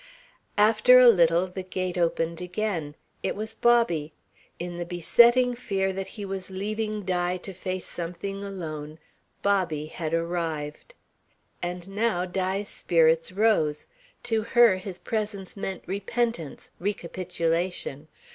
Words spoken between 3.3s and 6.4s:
was Bobby. In the besetting fear that he